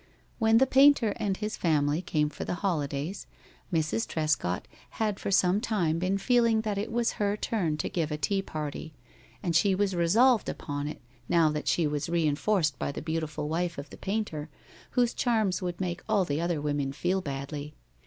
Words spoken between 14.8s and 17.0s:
whose charms would make all the other women